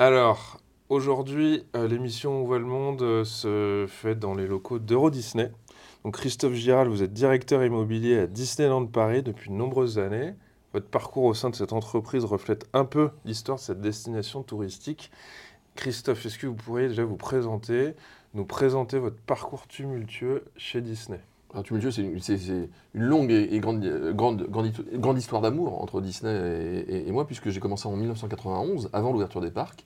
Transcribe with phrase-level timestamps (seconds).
[0.00, 5.10] Alors, aujourd'hui, euh, l'émission Où va le monde euh, se fait dans les locaux d'Euro
[5.10, 5.50] Disney.
[6.04, 10.34] Donc Christophe Giral, vous êtes directeur immobilier à Disneyland Paris depuis de nombreuses années.
[10.72, 15.10] Votre parcours au sein de cette entreprise reflète un peu l'histoire de cette destination touristique.
[15.74, 17.94] Christophe, est-ce que vous pourriez déjà vous présenter,
[18.34, 21.18] nous présenter votre parcours tumultueux chez Disney?
[21.52, 23.84] Alors, tumultueux, c'est une, longue et, et grande,
[25.16, 29.84] histoire d'amour entre Disney et moi, puisque j'ai commencé en 1991, avant l'ouverture des parcs.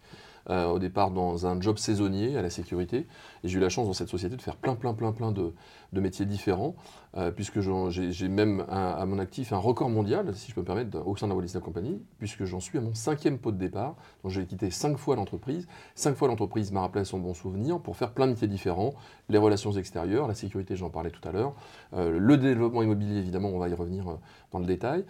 [0.50, 3.06] Euh, au départ dans un job saisonnier à la sécurité.
[3.44, 5.52] Et j'ai eu la chance dans cette société de faire plein, plein, plein, plein de,
[5.92, 6.74] métiers différents,
[7.16, 11.06] euh, puisque j'ai même à mon actif un record mondial, si je peux me permettre,
[11.06, 13.94] au sein de la Walt Company, puisque j'en suis à mon cinquième pot de départ.
[14.22, 15.66] Donc j'ai quitté cinq fois l'entreprise.
[15.94, 18.94] Cinq fois l'entreprise m'a rappelé son bon souvenir pour faire plein de métiers différents,
[19.28, 21.54] les relations extérieures, la sécurité, j'en parlais tout à l'heure,
[21.92, 24.04] euh, le développement immobilier, évidemment, on va y revenir
[24.50, 25.04] dans le détail,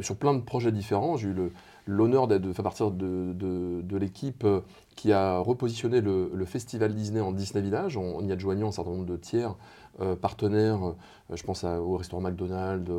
[0.00, 1.16] sur plein de projets différents.
[1.16, 1.52] J'ai eu le-
[1.86, 4.60] l'honneur de faire partie de, de- l'équipe euh,
[4.96, 9.06] qui a repositionné le, festival Disney en Disney Village, en, y adjoignant un certain nombre
[9.06, 9.56] de tiers
[10.00, 10.84] euh, partenaires.
[10.88, 10.92] euh,
[11.34, 12.90] je pense au restaurant McDonald's,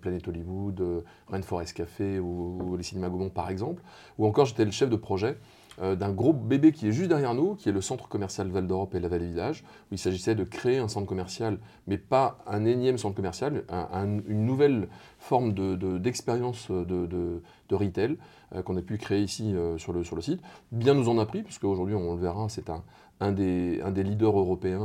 [0.00, 3.82] Planet Hollywood, Rainforest Café ou, ou les cinémas Gaumont par exemple.
[4.18, 5.38] Ou encore j'étais le chef de projet
[5.80, 8.66] euh, d'un gros bébé qui est juste derrière nous, qui est le centre commercial Val
[8.66, 12.38] d'Europe et la Vallée Village, où il s'agissait de créer un centre commercial, mais pas
[12.46, 17.74] un énième centre commercial, un- un- une nouvelle forme de- de- d'expérience de, de- de
[17.74, 18.16] retail
[18.54, 20.40] euh, qu'on a pu créer ici euh, sur, le, sur le site.
[20.72, 22.82] Bien nous en a pris, puisque aujourd'hui on le verra, c'est un,
[23.20, 24.80] un, des, un des leaders européens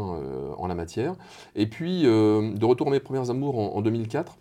[0.58, 1.16] en la matière.
[1.56, 4.38] Et puis, de retour à mes premières amours en, en 2004,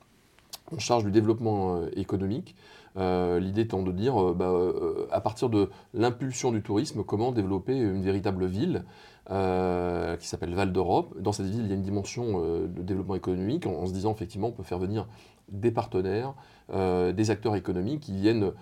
[0.72, 2.56] on charge du développement économique.
[2.96, 7.32] Euh, L'idée étant de dire, euh, bah, euh, à partir de l'impulsion du tourisme, comment
[7.32, 8.84] développer une véritable ville
[9.26, 11.14] qui s'appelle Val d'Europe.
[11.18, 14.48] Dans cette ville, il y a une dimension de développement économique, en, se disant effectivement,
[14.48, 15.08] on peut faire venir
[15.48, 16.34] des partenaires,
[16.70, 18.52] des acteurs économiques qui viennent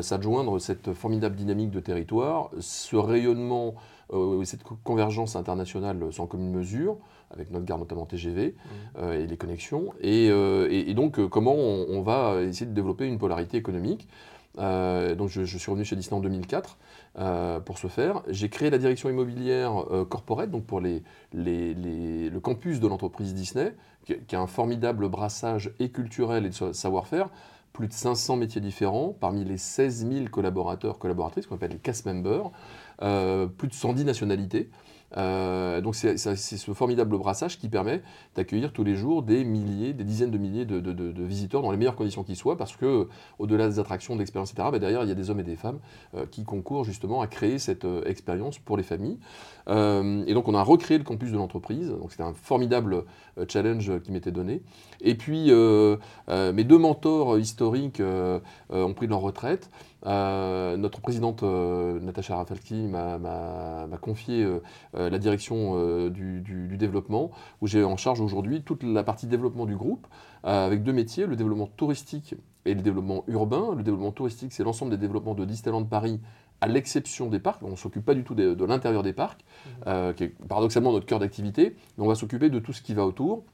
[0.00, 3.74] s'adjoindre cette formidable dynamique de territoire, ce rayonnement,
[4.44, 6.98] cette co- convergence internationale sans commune mesure,
[7.32, 8.54] avec notre gare notamment TGV
[8.98, 12.66] euh, et les connexions, et, euh, et- et donc euh, comment on, on va essayer
[12.66, 14.08] de développer une polarité économique.
[14.58, 16.76] Donc je, je suis revenu chez Disney en 2004
[17.18, 18.22] euh, pour ce faire.
[18.28, 19.72] J'ai créé la direction immobilière
[20.10, 24.46] corporate, donc pour les, les- les- le campus de l'entreprise Disney, qui, qui a un
[24.46, 27.30] formidable brassage et culturel et de sa- savoir-faire.
[27.72, 32.04] Plus de 500 métiers différents, parmi les 16 000 collaborateurs, collaboratrices, qu'on appelle les cast
[32.04, 32.50] members,
[33.00, 34.68] euh, plus de 110 nationalités.
[35.16, 38.02] Euh, donc c'est ce formidable brassage qui permet
[38.34, 41.96] d'accueillir tous les jours des milliers, des dizaines de milliers de, visiteurs dans les meilleures
[41.96, 43.08] conditions qui soient, parce que
[43.38, 45.56] au-delà des attractions, de l'expérience, etc., bah, derrière il y a des hommes et des
[45.56, 45.78] femmes
[46.14, 49.18] euh, qui concourent justement à créer cette euh, expérience pour les familles.
[49.68, 53.04] Et donc on a recréé le campus de l'entreprise, donc c'était un formidable
[53.48, 54.60] challenge qui m'était donné.
[55.00, 58.02] Et puis mes deux mentors historiques
[58.70, 59.70] ont pris leur retraite.
[60.04, 63.18] Euh, notre présidente euh, Natacha Rafalski m'a-
[64.00, 64.60] confié euh,
[64.96, 67.30] euh, la direction du, du- du développement,
[67.60, 70.06] où j'ai en charge aujourd'hui toute la partie développement du groupe,
[70.44, 73.74] avec deux métiers, le développement touristique et le développement urbain.
[73.76, 76.20] Le développement touristique, c'est l'ensemble des développements de Disneyland Paris,
[76.60, 77.62] à l'exception des parcs.
[77.62, 79.44] On ne s'occupe pas du tout de, de l'intérieur des parcs,
[79.86, 82.94] euh, qui est paradoxalement notre cœur d'activité, mais on va s'occuper de tout ce qui
[82.94, 83.44] va autour.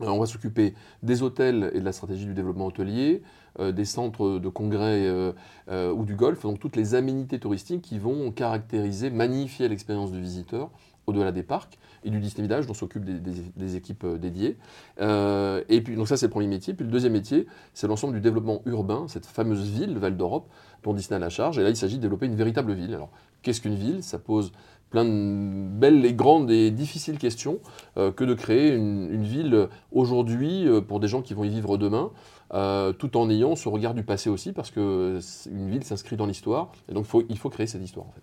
[0.00, 3.22] On va s'occuper des hôtels et de la stratégie du développement hôtelier,
[3.60, 5.32] des centres de congrès euh,
[5.68, 10.20] euh, ou du golf, donc toutes les aménités touristiques qui vont caractériser, magnifier l'expérience du
[10.20, 10.70] visiteur
[11.06, 14.56] au-delà des parcs et du Disney Village dont s'occupent des, équipes euh, dédiées.
[15.00, 16.74] Euh, et puis, donc ça c'est le premier métier.
[16.74, 20.48] Puis le deuxième métier, c'est l'ensemble du développement urbain, cette fameuse ville, Val d'Europe,
[20.82, 21.58] dont Disney a la charge.
[21.58, 22.94] Et là, il s'agit de développer une véritable ville.
[22.94, 23.10] Alors,
[23.42, 24.02] qu'est-ce qu'une ville?
[24.02, 24.52] Ça pose
[24.94, 27.58] plein de belles et grandes et difficiles questions
[27.96, 31.76] euh, que de créer une, ville aujourd'hui euh, pour des gens qui vont y vivre
[31.78, 32.10] demain,
[32.52, 35.18] euh, tout en ayant ce regard du passé aussi, parce que
[35.50, 38.22] une ville s'inscrit dans l'histoire, et donc il faut créer cette histoire en fait.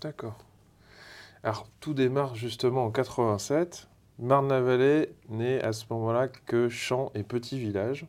[0.00, 0.36] D'accord.
[1.42, 3.88] Alors, tout démarre justement en 87.
[4.18, 8.06] Marne-la-Vallée n'est à ce moment-là que champ et petit village.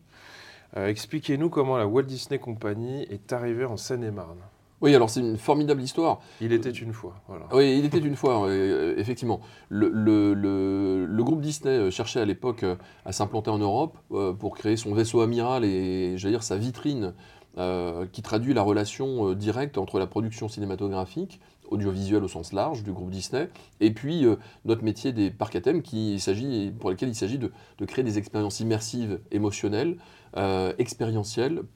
[0.75, 4.39] Euh, Expliquez-nous comment la Walt Disney Company est arrivée en Seine-et-Marne.
[4.81, 6.21] Oui, alors c'est une formidable histoire.
[6.41, 7.45] Il était une fois, voilà.
[7.53, 9.41] Oui, il était une fois, euh, effectivement.
[9.69, 12.75] Le, le- le- le groupe Disney euh, cherchait à l'époque euh,
[13.05, 17.13] à s'implanter en Europe euh, pour créer son vaisseau amiral et, j'allais dire, sa vitrine
[18.13, 23.09] qui traduit la relation directe entre la production cinématographique audiovisuel au sens large du groupe
[23.09, 23.49] Disney,
[23.79, 24.35] et puis euh,
[24.65, 26.17] notre métier des parcs à thème qui,
[26.79, 27.51] pour lesquels il s'agit de,
[27.85, 29.97] créer des expériences immersives, émotionnelles,
[30.37, 30.73] euh,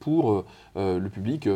[0.00, 0.44] pour
[0.76, 1.48] euh, le public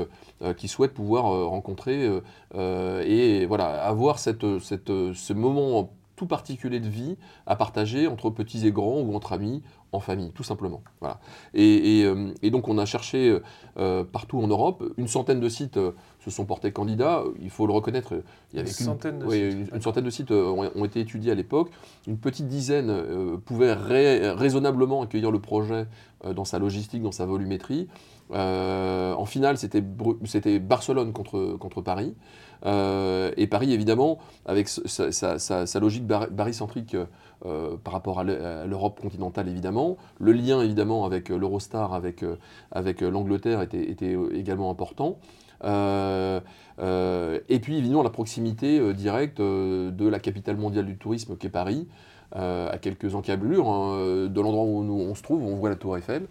[0.56, 2.08] qui souhaite pouvoir rencontrer
[2.54, 7.16] et voilà, avoir cette, ce moment tout particulier de vie
[7.46, 9.62] à partager entre petits et grands ou entre amis,
[9.92, 10.82] en famille, tout simplement.
[11.00, 11.18] Voilà.
[11.54, 12.04] Et,
[12.50, 13.38] donc on a cherché
[14.12, 15.78] partout en Europe, une centaine de sites
[16.24, 17.24] se sont portés candidats.
[17.40, 18.14] Il faut le reconnaître.
[18.52, 19.72] Il y avait une, centaine de sites.
[19.74, 21.70] Une, centaine de sites euh, ont, été étudiés à l'époque.
[22.06, 25.86] Une petite dizaine euh, pouvaient raisonnablement accueillir le projet
[26.24, 27.88] euh, dans sa logistique, dans sa volumétrie.
[28.30, 29.80] en finale, c'était
[30.60, 32.14] Barcelone contre, contre Paris.
[32.64, 36.96] et Paris, évidemment, avec sa, logique barycentrique
[37.42, 39.96] par rapport à l'Europe continentale, évidemment.
[40.18, 42.24] Le lien, évidemment, avec l'Eurostar, avec,
[42.70, 45.18] avec l'Angleterre était, était, également important.
[45.64, 46.40] Euh,
[46.78, 51.50] euh, et puis évidemment la proximité euh, directe de la capitale mondiale du tourisme qu'est
[51.50, 51.88] Paris.
[52.32, 55.96] à quelques encablures hein, de l'endroit où nous, on se trouve, on voit la tour
[55.98, 56.28] Eiffel,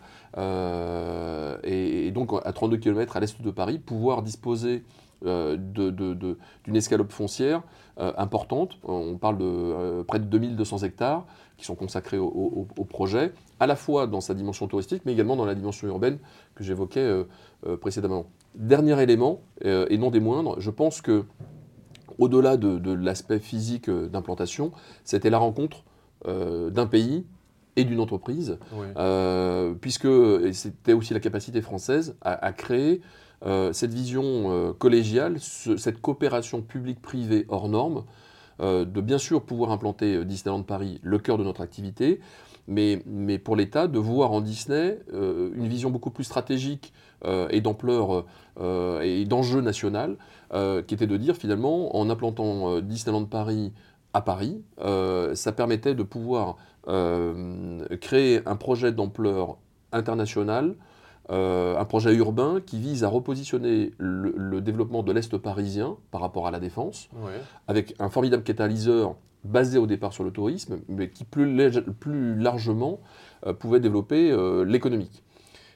[1.63, 4.83] et, donc à 32 km à l'est de Paris, pouvoir disposer
[5.21, 7.63] d'une escalope foncière
[7.97, 11.25] importante, on parle de près de 2200 hectares
[11.57, 15.45] qui sont consacrés au, projet, à la fois dans sa dimension touristique, mais également dans
[15.45, 16.19] la dimension urbaine
[16.55, 17.25] que j'évoquais
[17.81, 18.27] précédemment.
[18.55, 21.23] Dernier élément, euh, et non des moindres, je pense que
[22.17, 24.71] au-delà de, l'aspect physique euh, d'implantation,
[25.03, 25.83] c'était la rencontre
[26.27, 27.25] euh, d'un pays
[27.75, 28.57] et d'une entreprise,
[29.79, 30.07] puisque
[30.53, 32.99] c'était aussi la capacité française à, créer
[33.71, 38.03] cette vision collégiale, cette coopération publique-privée hors norme,
[38.59, 42.19] de bien sûr pouvoir implanter Disneyland Paris, le cœur de notre activité,
[42.67, 46.93] mais, pour l'État, de voir en Disney une vision beaucoup plus stratégique
[47.25, 48.25] euh, et d'ampleur
[48.61, 50.15] euh, et d'enjeu national,
[50.53, 53.73] euh, qui était de dire finalement, en implantant Disneyland Paris
[54.13, 54.61] à Paris,
[55.33, 56.57] ça permettait de pouvoir
[58.01, 59.57] créer un projet d'ampleur
[61.29, 66.47] internationale, un projet urbain qui vise à repositionner le, développement de l'Est parisien par rapport
[66.47, 67.09] à la défense,
[67.67, 69.15] avec un formidable catalyseur
[69.45, 72.99] basé au départ sur le tourisme, mais qui plus, plus largement
[73.59, 74.35] pouvait développer
[74.65, 75.23] l'économique.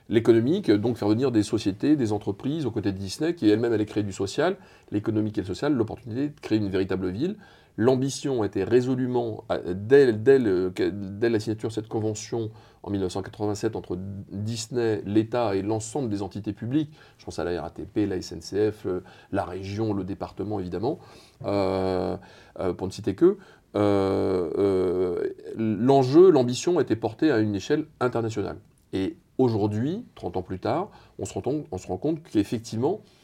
[0.09, 3.85] L'économique, donc faire venir des sociétés, des entreprises aux côtés de Disney, qui elle-même allait
[3.85, 4.57] créer du social,
[4.91, 7.37] l'économique et le social, l'opportunité de créer une véritable ville.
[7.77, 12.51] L'ambition était résolument, dès, dès, la signature de cette convention
[12.83, 13.97] en 1987 entre
[14.31, 18.85] Disney, l'État et l'ensemble des entités publiques, je pense à la RATP, la SNCF,
[19.31, 20.99] la région, le département évidemment,
[21.45, 22.15] euh,
[22.59, 23.37] euh, pour ne citer que,
[23.75, 28.57] euh, l'enjeu, l'ambition était portée à une échelle internationale.
[28.91, 33.22] Et Aujourd'hui, 30 ans plus tard, on se rend, compte qu'effectivement, euh,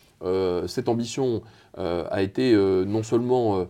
[0.67, 1.41] cette ambition
[1.77, 3.67] euh, a été euh, non seulement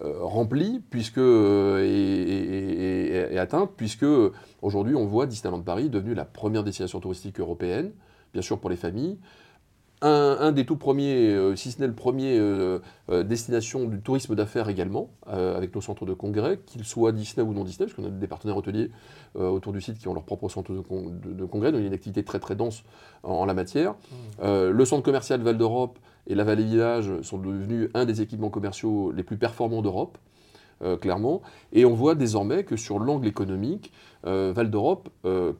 [0.00, 1.88] remplie puisque, et,
[3.38, 4.06] atteinte, puisque
[4.62, 7.92] aujourd'hui on voit Disneyland Paris devenu la première destination touristique européenne,
[8.32, 9.18] bien sûr pour les familles,
[10.00, 12.78] un, des tout premiers, euh, si ce n'est le premier, euh,
[13.10, 17.52] euh, destination du tourisme d'affaires également, avec nos centres de congrès, qu'ils soient Disney ou
[17.52, 18.90] non Disney, parce qu'on a des partenaires hôteliers
[19.34, 21.94] autour du site qui ont leur propre centre de, congrès, donc il y a une
[21.94, 22.82] activité très très dense
[23.22, 23.94] en, la matière.
[24.42, 24.68] Mmh.
[24.70, 29.12] le centre commercial Val d'Europe et la Vallée Village sont devenus un des équipements commerciaux
[29.12, 30.18] les plus performants d'Europe.
[31.00, 31.42] Clairement,
[31.72, 33.92] et on voit désormais que sur l'angle économique,
[34.24, 35.08] Val d'Europe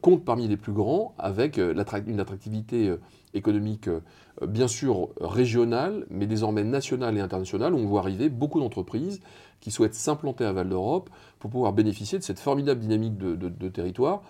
[0.01, 2.97] compte parmi les plus grands avec une attractivité
[3.35, 4.01] économique euh,
[4.47, 9.21] bien sûr régionale, mais désormais nationale et internationale, on voit arriver beaucoup d'entreprises
[9.61, 14.23] qui souhaitent s'implanter à Val d'Europe pour pouvoir bénéficier de cette formidable dynamique de, territoire.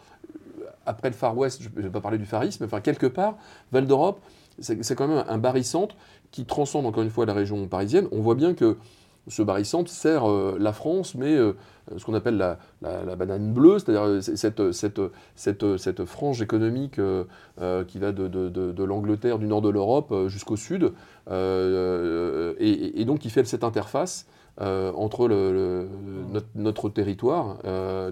[0.86, 3.36] Après le Far West, je ne vais pas parler du Farisme, mais enfin, quelque part,
[3.72, 4.20] Val d'Europe,
[4.60, 5.94] c'est quand même un barycentre
[6.30, 8.08] qui transcende encore une fois la région parisienne.
[8.10, 8.78] On voit bien que
[9.28, 11.52] ce barycentre sert euh, la France, mais euh,
[11.96, 15.00] ce qu'on appelle la, banane bleue, c'est-à-dire euh, cette, cette,
[15.34, 20.92] cette, cette, frange économique qui va de, de, l'Angleterre, du nord de l'Europe jusqu'au sud,
[21.30, 24.26] et, donc qui fait cette interface
[24.58, 25.28] entre
[26.54, 27.58] notre, territoire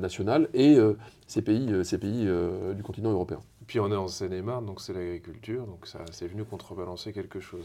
[0.00, 0.78] national et
[1.26, 2.28] ces pays, ces pays
[2.74, 3.40] du continent européen.
[3.66, 7.64] Puis on est en Seine-et-Marne, donc c'est l'agriculture, donc ça c'est venu contrebalancer quelque chose.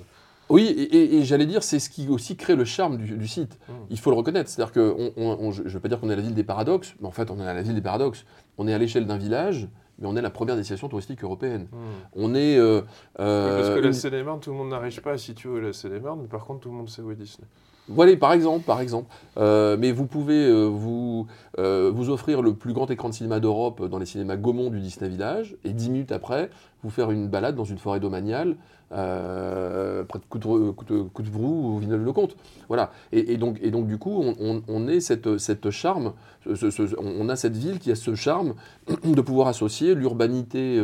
[0.51, 3.57] Oui, et, j'allais dire, c'est ce qui aussi crée le charme du, site.
[3.67, 3.73] Mmh.
[3.89, 4.49] Il faut le reconnaître.
[4.49, 7.07] C'est-à-dire que, je ne veux pas dire qu'on est à la ville des paradoxes, mais
[7.07, 8.25] en fait, on est à la ville des paradoxes.
[8.57, 11.67] On est à l'échelle d'un village, mais on est la première destination touristique européenne.
[11.71, 11.77] Mmh.
[12.13, 12.57] On est.
[12.57, 12.81] Euh,
[13.15, 15.71] parce que la Seine-et-Marne, tout le monde n'arrive pas à situer la
[16.15, 17.47] mais par contre, tout le monde sait où est Disney.
[17.93, 19.07] Voilà, par exemple, par exemple.
[19.37, 23.39] Euh, mais vous pouvez euh, vous, euh, vous offrir le plus grand écran de cinéma
[23.39, 26.49] d'Europe dans les cinémas Gaumont du Disney Village, et dix minutes après,
[26.83, 28.55] vous faire une balade dans une forêt domaniale,
[28.89, 32.35] près de Coutevrou ou Villeneuve-le-Comte.
[32.67, 32.91] Voilà.
[33.13, 36.11] Et, donc, et donc, du coup, on, on, est cette, cette charme,
[36.45, 38.55] on a cette ville qui a ce charme
[39.05, 40.81] de pouvoir associer l'urbanité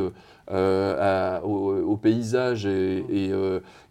[0.50, 3.32] au, paysage et, et,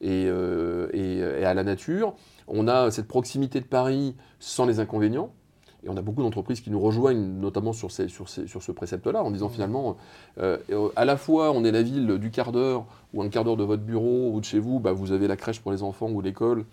[0.01, 2.15] et, à la nature.
[2.49, 5.33] On a cette proximité de Paris sans les inconvénients.
[5.85, 8.73] Et on a beaucoup d'entreprises qui nous rejoignent, notamment sur, ces, sur, ces, sur ce
[8.73, 9.97] précepte-là, en disant finalement,
[10.39, 10.59] euh,
[10.97, 13.63] à la fois on est la ville du quart d'heure, ou un quart d'heure de
[13.63, 16.21] votre bureau, ou de chez vous, bah, vous avez la crèche pour les enfants ou
[16.21, 16.65] l'école,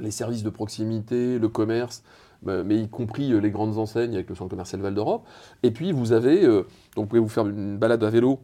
[0.00, 2.02] les services de proximité, le commerce,
[2.42, 5.26] bah, mais y compris euh, les grandes enseignes avec le centre commercial Val d'Europe.
[5.62, 8.40] Et puis vous avez, euh, donc vous pouvez vous faire une balade à vélo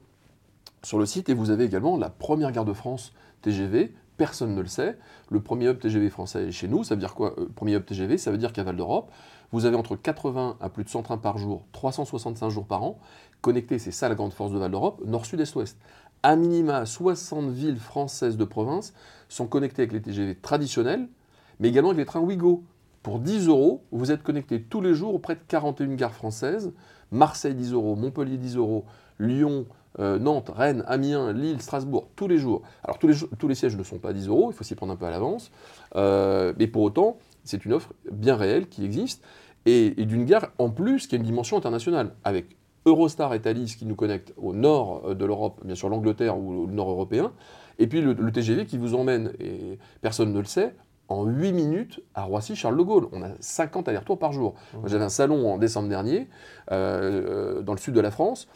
[0.82, 4.60] sur le site, et vous avez également la première gare de France TGV, personne ne
[4.60, 4.98] le sait.
[5.30, 6.84] Le premier hub TGV français est chez nous.
[6.84, 9.10] Ça veut dire quoi euh, Premier hub TGV, ça veut dire qu'à Val d'Europe,
[9.52, 12.98] vous avez entre 80 à plus de 100 trains par jour, 365 jours par an,
[13.40, 15.78] connectés, c'est ça la grande force de Val d'Europe, nord, sud, est, ouest.
[16.22, 18.92] À minima, 60 villes françaises de province
[19.28, 21.08] sont connectées avec les TGV traditionnels,
[21.60, 22.64] mais également avec les trains Ouigo.
[23.02, 26.72] Pour 10 euros, vous êtes connecté tous les jours auprès de 41 gares françaises.
[27.12, 28.84] Marseille 10 euros, Montpellier 10 euros,
[29.18, 29.66] Lyon,
[29.98, 32.62] euh, Nantes, Rennes, Amiens, Lille, Strasbourg, tous les jours.
[32.84, 34.74] Alors tous les, tous les sièges ne sont pas à 10 euros, il faut s'y
[34.74, 35.50] prendre un peu à l'avance.
[35.96, 39.24] Euh, mais pour autant, c'est une offre bien réelle qui existe
[39.66, 43.76] et, et d'une gare en plus qui a une dimension internationale avec Eurostar et Thalys
[43.76, 47.32] qui nous connectent au nord de l'Europe, bien sûr l'Angleterre ou le nord européen,
[47.78, 50.74] et puis le, le, TGV qui vous emmène, et personne ne le sait,
[51.08, 53.08] en 8 minutes à Roissy-Charles de Gaulle.
[53.12, 54.54] On a 50 allers-retours par jour.
[54.74, 54.78] Mmh.
[54.86, 56.28] J'avais un salon en décembre dernier,
[56.70, 58.48] euh, dans le sud de la France,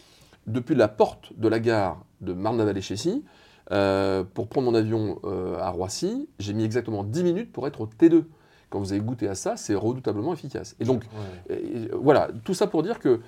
[0.47, 3.25] depuis la porte de la gare de Marne-la-Vallée-Chessy,
[3.71, 7.83] euh, pour prendre mon avion euh, à Roissy, j'ai mis exactement 10 minutes pour être
[7.83, 8.25] au T2
[8.71, 10.75] quand vous avez goûté à ça, c'est redoutablement efficace.
[10.81, 11.05] Et donc,
[11.51, 11.57] ouais.
[11.57, 13.21] et, voilà, tout ça pour dire que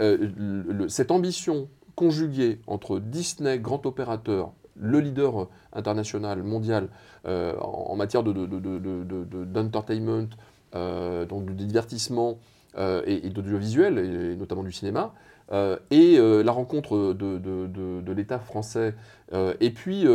[0.00, 6.88] euh, le, cette ambition conjuguée entre Disney, grand opérateur, le leader international, mondial,
[7.24, 10.28] en, en, matière d'entertainment,
[10.74, 12.38] euh, donc de divertissement
[12.78, 15.12] et, et d'audiovisuel, et, et, notamment du cinéma,
[15.52, 17.66] euh, et euh, la rencontre de, de,
[18.00, 18.94] de, l'État français,
[19.32, 20.06] euh, et puis il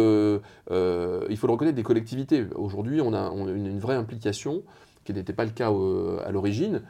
[1.37, 2.45] faut le reconnaître des collectivités.
[2.55, 4.63] Aujourd'hui, on a, on a une, une, vraie implication
[5.03, 5.67] qui n'était pas le cas
[6.25, 6.81] à l'origine.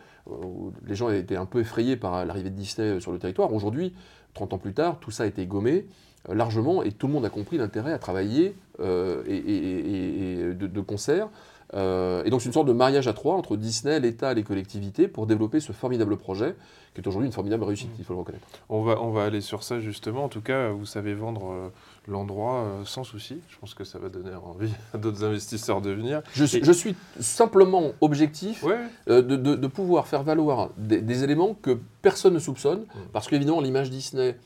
[0.85, 3.53] Les gens étaient un peu effrayés par l'arrivée de Disney sur le territoire.
[3.53, 3.93] Aujourd'hui,
[4.33, 5.85] 30 ans plus tard, tout ça a été gommé
[6.29, 11.29] largement et tout le monde a compris l'intérêt à travailler et, et, et de, concert
[11.73, 14.43] euh, et donc c'est une sorte de mariage à trois entre Disney, l'État et les
[14.43, 16.55] collectivités pour développer ce formidable projet
[16.93, 18.47] qui est aujourd'hui une formidable réussite, il faut le reconnaître.
[18.69, 20.23] On va, on va aller sur ça justement.
[20.23, 21.69] En tout cas, vous savez vendre euh,
[22.07, 23.41] l'endroit euh, sans souci.
[23.49, 26.21] Je pense que ça va donner envie à d'autres investisseurs de venir.
[26.33, 26.63] Je, et...
[26.63, 28.79] je, suis simplement objectif ouais.
[29.09, 32.99] euh, de, de, de, pouvoir faire valoir des, des, éléments que personne ne soupçonne, mmh.
[33.11, 34.37] parce qu'évidemment l'image Disney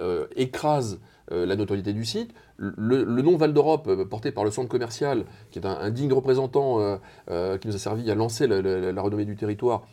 [0.00, 1.00] euh, écrase
[1.32, 2.30] euh, la notoriété du site.
[2.58, 6.78] Le, nom Val d'Europe, euh, porté par le centre commercial, qui est un, digne représentant
[6.80, 9.86] euh, qui nous a servi à lancer la, la, renommée du territoire,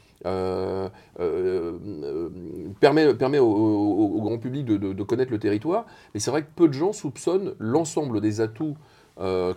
[2.79, 5.85] permet, au, grand public de, connaître le territoire.
[6.13, 8.75] Mais c'est vrai que peu de gens soupçonnent l'ensemble des atouts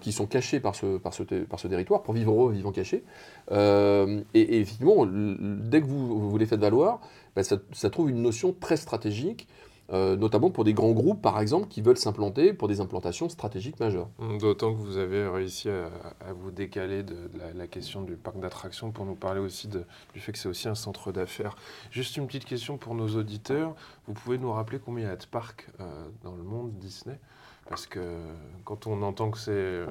[0.01, 3.03] qui sont cachés par ce, territoire, pour vivre heureux, vivant caché.
[3.51, 7.01] Et, et, effectivement, dès que vous, vous les faites valoir,
[7.35, 9.49] ben ça trouve une notion très stratégique
[9.92, 13.78] euh, notamment pour des grands groupes, par exemple, qui veulent s'implanter pour des implantations stratégiques
[13.80, 14.08] majeures.
[14.40, 17.16] D'autant que vous avez réussi à, vous décaler de,
[17.54, 20.75] la, question du parc d'attractions pour nous parler aussi du fait que c'est aussi un
[20.75, 21.56] centre d'affaires.
[21.90, 23.75] Juste une petite question pour nos auditeurs.
[24.06, 27.18] Vous pouvez nous rappeler combien il y a de parcs euh, dans le monde Disney?
[27.69, 28.00] Parce que
[28.64, 29.87] quand on entend que c'est euh,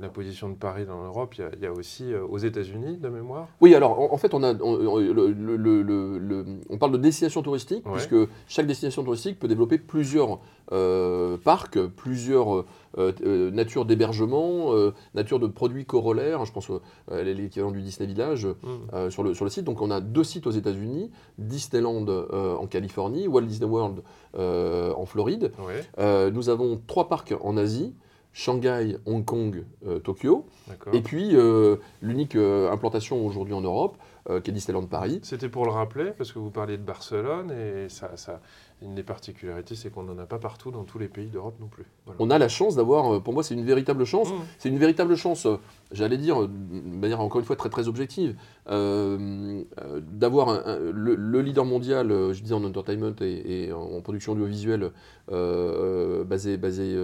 [0.00, 3.48] la position de Paris dans l'Europe, il, y, a aussi euh, aux États-Unis de mémoire?
[3.60, 7.42] Oui, alors en, en fait, on, a, on, le, le, le, on, parle de destination
[7.42, 7.92] touristique, ouais.
[7.92, 8.16] puisque
[8.46, 10.40] chaque destination touristique peut développer plusieurs
[10.72, 12.64] euh, parcs, plusieurs
[12.98, 16.70] euh, euh, nature d'hébergement, euh, nature de produits corollaires, je pense
[17.10, 19.10] à l'équivalent du Disney Village mmh.
[19.10, 19.64] sur, le, sur le site.
[19.64, 24.02] Donc on a deux sites aux États-Unis, Disneyland en Californie, Walt Disney World
[24.34, 25.52] en Floride.
[25.58, 26.30] Ouais.
[26.30, 27.94] nous avons trois parcs en Asie.
[28.34, 30.44] Shanghai, Hong Kong, euh, Tokyo.
[30.92, 33.96] Et puis euh, l'unique euh, implantation aujourd'hui en Europe,
[34.42, 35.20] qui est Disneyland Paris.
[35.22, 38.40] C'était pour le rappeler, parce que vous parliez de Barcelone, et ça, ça,
[38.82, 41.68] une des particularités, c'est qu'on n'en a pas partout dans tous les pays d'Europe non
[41.68, 41.84] plus.
[42.04, 42.20] Voilà.
[42.20, 44.30] On a la chance d'avoir, euh, pour moi, c'est une véritable chance.
[44.30, 44.36] Mmh.
[44.58, 45.56] C'est une véritable chance, euh,
[45.92, 48.36] j'allais dire, euh, de manière encore une fois très très objective,
[48.68, 49.62] euh,
[50.00, 54.90] d'avoir le, le, leader mondial, je dis en entertainment et, et en production audiovisuelle,
[55.32, 56.96] euh, basé, basé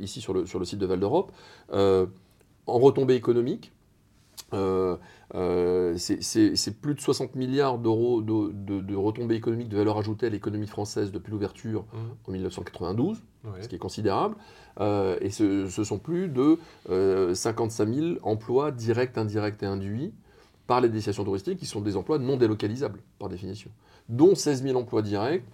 [0.00, 1.32] ici sur le, sur le site de Val d'Europe,
[1.72, 3.72] en retombée économique.
[5.34, 10.28] Euh, Euh, c'est plus de 60 milliards d'euros de, retombées économiques de valeur ajoutée à
[10.28, 11.96] l'économie française depuis l'ouverture mmh.
[12.28, 13.22] en 1992,
[13.60, 14.36] ce qui est considérable.
[14.80, 16.58] Euh, et ce, sont plus de
[17.34, 20.12] 55 000 emplois directs, indirects et induits
[20.66, 23.70] par les destinations touristiques qui sont des emplois non délocalisables par définition,
[24.08, 25.44] dont 16 000 emplois directs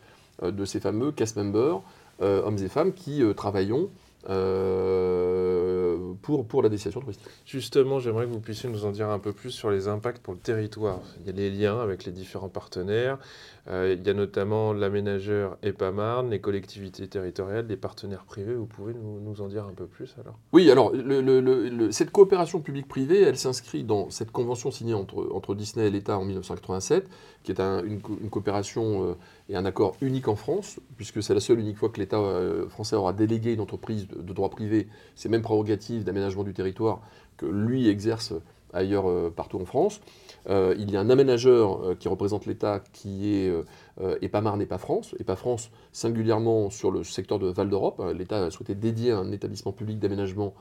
[0.42, 1.82] de ces fameux cast members,
[2.20, 3.90] hommes et femmes qui travaillons
[4.30, 5.83] euh,
[6.22, 7.26] pour, pour la destination touristique.
[7.46, 10.34] Justement, j'aimerais que vous puissiez nous en dire un peu plus sur les impacts pour
[10.34, 11.00] le territoire.
[11.20, 13.18] Il y a les liens avec les différents partenaires.
[13.68, 18.54] Euh, il y a notamment l'aménageur EPAMARN, les collectivités territoriales, les partenaires privés.
[18.54, 20.38] Vous pouvez nous, en dire un peu plus alors?
[20.52, 20.92] Oui, alors
[21.90, 27.08] cette coopération publique-privée, elle s'inscrit dans cette convention signée entre, Disney et l'État en 1987,
[27.42, 29.14] qui est une, coopération euh,
[29.48, 32.20] et un accord unique en France, puisque c'est la seule unique fois que l'État
[32.68, 37.00] français aura délégué une entreprise de droit privé ces mêmes prérogatives d'aménagement du territoire
[37.36, 38.34] que lui exerce
[38.74, 40.00] ailleurs euh, partout en France.
[40.50, 43.52] Euh, il y a un aménageur euh, qui représente l'État qui est
[44.20, 45.14] EPAMAR n'est pas France.
[45.20, 49.72] EPA France, singulièrement sur le secteur de Val d'Europe, l'État a souhaité dédier un établissement
[49.72, 50.52] public d'aménagement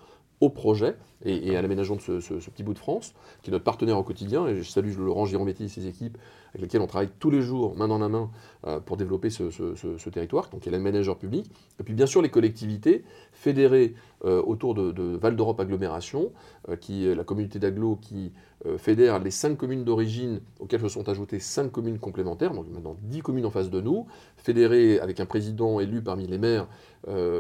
[0.44, 0.96] au projet
[1.26, 4.46] et, à l'aménagement de ce, petit bout de France, qui est notre partenaire au quotidien.
[4.48, 6.18] Et je salue Laurent Girometti et ses équipes,
[6.50, 8.30] avec lesquelles on travaille tous les jours, main dans la main,
[8.68, 11.50] euh, pour développer ce, territoire, donc il y a l'aménageur public.
[11.80, 13.96] Et puis bien sûr les collectivités fédérées
[14.26, 16.34] euh, autour de, Val d'Europe Agglomération,
[16.68, 18.32] euh, qui est la communauté d'agglo qui
[18.78, 23.22] fédère les cinq communes d'origine auxquelles se sont ajoutées cinq communes complémentaires, donc maintenant dix
[23.22, 24.08] communes en face de nous,
[24.38, 26.68] fédérées avec un président élu parmi les maires,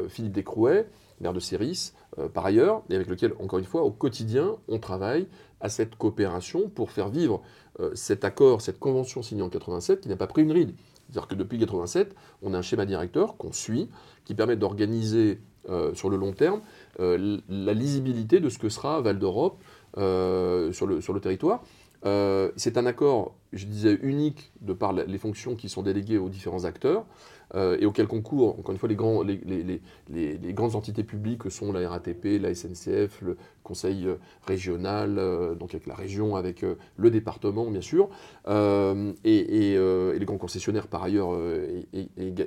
[0.09, 0.85] Philippe Descrouet,
[1.19, 4.79] maire de Céris, euh, par ailleurs, et avec lequel, encore une fois, au quotidien, on
[4.79, 5.27] travaille
[5.61, 7.41] à cette coopération pour faire vivre
[7.79, 10.73] euh, cet accord, cette convention signée en 87 qui n'a pas pris une ride.
[11.07, 13.89] C'est-à-dire que depuis 87, on a un schéma directeur qu'on suit,
[14.25, 16.61] qui permet d'organiser euh, sur le long terme
[16.99, 19.57] la lisibilité de ce que sera Val d'Europe
[19.95, 21.63] sur le territoire.
[22.03, 26.65] C'est un accord, je disais, unique de par les fonctions qui sont déléguées aux différents
[26.65, 27.05] acteurs.
[27.55, 28.95] Euh, et auquel concourent, encore une fois, les,
[30.53, 34.15] grandes entités publiques que sont la RATP, la SNCF, le conseil euh,
[34.47, 36.65] régional, euh, donc avec la région, avec
[36.97, 38.09] le département, bien sûr,
[38.47, 39.77] et,
[40.15, 41.37] les grands concessionnaires par ailleurs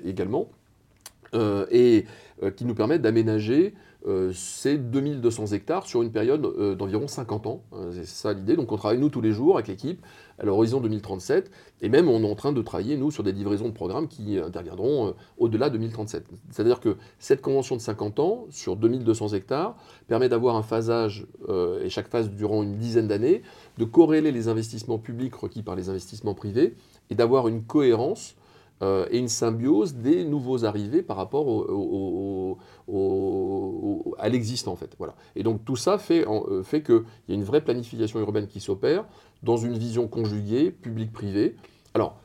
[0.04, 0.48] également,
[1.34, 2.04] et
[2.56, 3.74] qui nous permettent d'aménager
[4.32, 7.62] ces 2200 hectares sur une période d'environ 50 ans.
[7.92, 8.56] c'est ça l'idée.
[8.56, 10.00] Donc on travaille nous tous les jours avec l'équipe
[10.38, 11.50] à l'horizon 2037.
[11.82, 14.38] Et même, on est en train de travailler, nous, sur des livraisons de programmes qui
[14.38, 16.24] interviendront euh, au-delà de 2037.
[16.50, 19.76] C'est-à-dire que cette convention de 50 ans, sur 2200 hectares,
[20.08, 23.42] permet d'avoir un phasage, euh, et chaque phase durant une dizaine d'années,
[23.78, 26.74] de corréler les investissements publics requis par les investissements privés,
[27.10, 28.36] et d'avoir une cohérence
[28.82, 31.66] euh, et une symbiose des nouveaux arrivés par rapport
[34.18, 34.94] à l'existant en fait.
[34.98, 35.14] Voilà.
[35.34, 36.24] Et donc tout ça fait,
[36.62, 39.04] fait qu'il y a une vraie planification urbaine qui s'opère,
[39.42, 41.56] dans une vision conjuguée, public-privé.
[41.94, 42.16] Alors,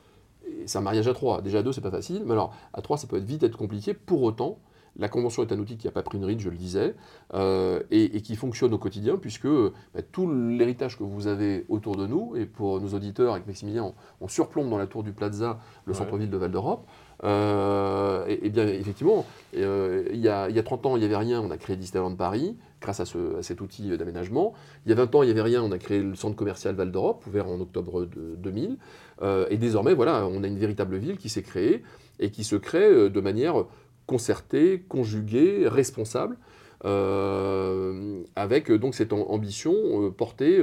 [0.66, 1.40] c'est un mariage à trois.
[1.40, 3.56] Déjà à deux, c'est pas facile, mais alors à trois, ça peut être vite être
[3.56, 3.94] compliqué.
[3.94, 4.58] Pour autant,
[4.96, 6.94] la convention est un outil qui n'a pas pris une ride, je le disais,
[7.34, 12.06] euh, et, qui fonctionne au quotidien, puisque bah, tout l'héritage que vous avez autour de
[12.06, 15.94] nous, et pour nos auditeurs, avec Maximilien, on, surplombe dans la tour du Plaza le
[15.94, 16.86] centre-ville de Val d'Europe.
[17.24, 19.24] Euh, et, bien, effectivement,
[19.56, 21.56] euh, il, y a, il, y a, 30 ans, il n'y avait rien, on a
[21.56, 23.04] créé Disneyland Paris grâce à,
[23.42, 24.54] cet outil d'aménagement.
[24.84, 26.74] Il y a 20 ans, il n'y avait rien, on a créé le centre commercial
[26.74, 28.76] Val d'Europe, ouvert en octobre de 2000.
[29.22, 31.84] Euh, et désormais, voilà, on a une véritable ville qui s'est créée
[32.18, 33.64] et qui se crée de manière
[34.06, 36.36] concertée, conjuguée, responsable.
[36.84, 40.60] avec donc cette ambition portée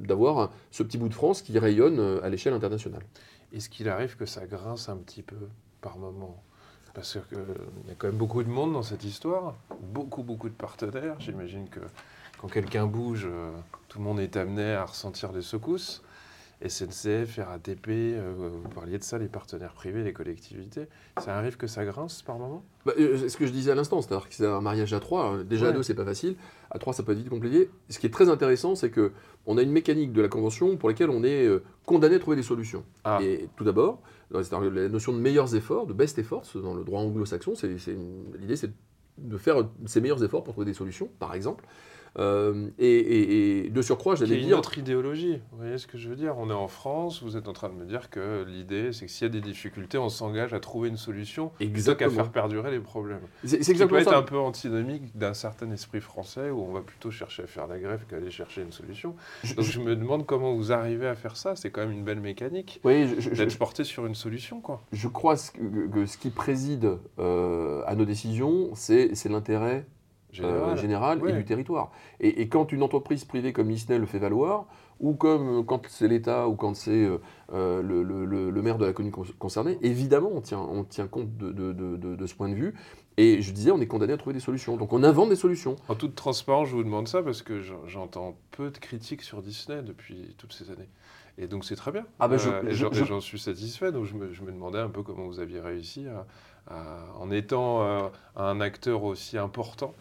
[0.00, 3.02] d'avoir ce petit bout de France qui rayonne à l'échelle internationale.
[3.52, 5.36] Est-ce qu'il arrive que ça grince un petit peu
[5.80, 6.42] par moment?
[6.94, 7.38] Parce qu'il
[7.88, 11.16] y a quand même beaucoup de monde dans cette histoire, beaucoup, beaucoup de partenaires.
[11.20, 11.80] J'imagine que
[12.40, 13.50] quand quelqu'un bouge, euh,
[13.88, 16.02] tout le monde est amené à ressentir des secousses.
[16.66, 20.88] SNCF, RATP, euh, vous parliez de ça, les partenaires privés, les collectivités.
[21.18, 22.62] Ça arrive que ça grince par moment?
[22.84, 25.42] Bah, euh, Ce que je disais à l'instant, c'est-à-dire que c'est un mariage à trois.
[25.42, 26.36] Déjà à deux, c'est pas facile.
[26.70, 27.70] À trois, ça peut être vite compliqué.
[27.88, 29.12] Ce qui est très intéressant, c'est que
[29.46, 31.48] on a une mécanique de la convention pour laquelle on est
[31.86, 32.84] condamné à trouver des solutions.
[33.04, 33.20] Ah.
[33.22, 37.54] Et tout d'abord, la notion de meilleurs efforts, de best efforts, dans le droit anglo-saxon,
[38.38, 38.70] l'idée c'est
[39.18, 41.64] de faire ses meilleurs efforts pour trouver des solutions, par exemple.
[42.18, 44.42] Euh, et, de surcroît, j'allais dire.
[44.42, 45.40] C'est une autre idéologie.
[45.52, 46.34] Vous voyez ce que je veux dire?
[46.38, 49.12] On est en France, vous êtes en train de me dire que l'idée, c'est que
[49.12, 52.70] s'il y a des difficultés, on s'engage à trouver une solution plutôt qu'à faire perdurer
[52.70, 53.20] les problèmes.
[53.44, 54.04] C'est exactement ça.
[54.04, 57.46] peut être un peu antinomique d'un certain esprit français où on va plutôt chercher à
[57.46, 59.14] faire la grève qu'à aller chercher une solution.
[59.56, 61.56] Donc je, me demande comment vous arrivez à faire ça.
[61.56, 64.60] C'est quand même une belle mécanique oui, d'être porté sur une solution.
[64.60, 64.82] Quoi.
[64.92, 69.86] Je crois que, ce qui préside euh, à nos décisions, c'est l'intérêt
[70.40, 71.30] euh, générale Ouais.
[71.30, 71.90] et du territoire.
[72.20, 74.66] Et, et quand une entreprise privée comme Disney le fait valoir,
[75.00, 77.08] ou comme euh, quand c'est l'État ou quand c'est
[77.52, 80.84] euh, le, le- le- le maire de la commune con- concernée, évidemment, on tient, on
[80.84, 82.74] tient compte de, de- de- de- de ce point de vue.
[83.16, 84.76] Et je disais, on est condamné à trouver des solutions.
[84.76, 85.76] Donc on invente des solutions.
[85.88, 89.42] En toute transparence, je vous demande ça parce que j'en- j'entends peu de critiques sur
[89.42, 90.88] Disney depuis toutes ces années.
[91.38, 92.04] Et donc c'est très bien.
[92.18, 93.92] Ah bah, je- Euh, je- j'en- je- suis satisfait.
[93.92, 96.26] Donc je me, je me demandais un peu comment vous aviez réussi à,
[96.74, 99.94] à- en étant euh, un acteur aussi important,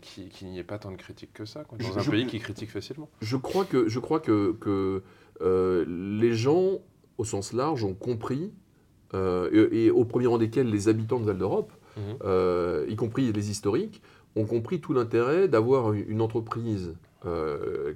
[0.00, 2.10] qui- qu'il n'y ait pas tant de critiques que ça, quoi, dans Je- un je-
[2.10, 3.08] pays qui critique facilement.
[3.20, 5.02] Je crois que, je crois que, que,
[5.40, 5.84] euh,
[6.20, 6.78] les gens,
[7.18, 8.52] au sens large, ont compris,
[9.14, 12.02] euh, et, et au premier rang desquels les habitants de Val d'Europe, Mhm.
[12.24, 14.02] euh, y compris les historiques,
[14.36, 16.94] ont compris tout l'intérêt d'avoir une entreprise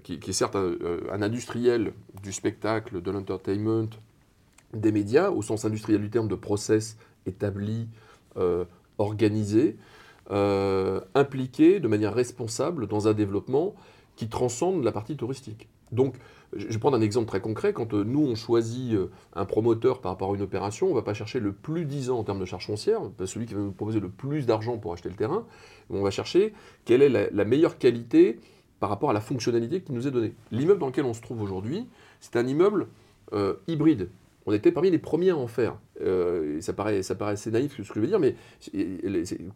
[0.05, 0.73] qui, qui est certes un,
[1.13, 3.91] un industriel du spectacle, de l'entertainment,
[4.73, 6.97] des médias, au sens industriel du terme, de process
[7.27, 7.89] établi,
[8.99, 9.77] organisé,
[10.31, 13.75] euh, impliqué de manière responsable dans un développement
[14.17, 15.69] qui transcende la partie touristique.
[15.93, 16.15] Donc,
[16.57, 17.73] je vais prendre un exemple très concret.
[17.73, 20.95] Quand euh, nous, on choisit euh, un promoteur par rapport à une opération, on ne
[20.95, 23.61] va pas chercher le plus disant en termes de charge foncière, pas celui qui va
[23.61, 25.47] nous proposer le plus d'argent pour acheter le terrain.
[25.91, 26.53] On va chercher
[26.85, 28.39] quelle est la, la meilleure qualité
[28.81, 30.35] par rapport à la fonctionnalité qui nous est donnée.
[30.51, 31.87] L'immeuble dans lequel on se trouve aujourd'hui,
[32.21, 32.89] c'est un immeuble
[33.33, 34.09] euh, hybride.
[34.49, 35.79] On était parmi les premiers à en faire.
[36.01, 38.35] Euh, ça, paraît, assez naïf ce que je veux dire, mais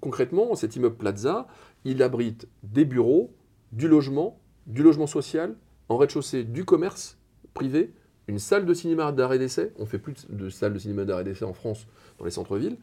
[0.01, 1.47] concrètement, cet immeuble Plaza,
[1.87, 3.35] il abrite des bureaux,
[3.73, 5.57] du logement, du logement social,
[5.89, 7.17] en rez-de-chaussée du commerce
[7.55, 7.95] privé,
[8.29, 11.47] une salle de cinéma d'arrêt d'essai, on fait plus de salles de cinéma d'arrêt d'essai
[11.47, 11.87] en France
[12.19, 12.77] dans les centres-villes,